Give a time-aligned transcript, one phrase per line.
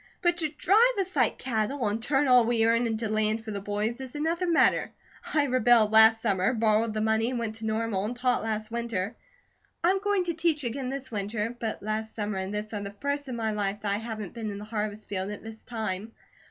[0.23, 3.61] But to drive us like cattle, and turn all we earn into land for the
[3.61, 4.91] boys, is another matter.
[5.31, 9.15] I rebelled last summer, borrowed the money and went to Normal and taught last winter.
[9.83, 13.27] I'm going to teach again this winter; but last summer and this are the first
[13.27, 16.13] of my life that I haven't been in the harvest fields, at this time.